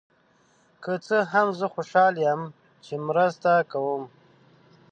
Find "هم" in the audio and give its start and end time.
1.31-1.47